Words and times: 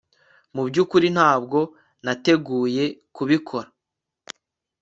mu 0.53 0.61
byukuri 0.67 1.07
ntabwo 1.15 1.59
nateguye 2.03 2.83
kubikora 3.15 3.67